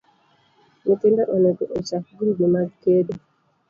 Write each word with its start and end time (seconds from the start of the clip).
Nyithindo 0.83 1.23
onego 1.35 1.63
ochak 1.77 2.03
grube 2.17 2.45
mag 2.53 2.69
kedo 2.83 3.13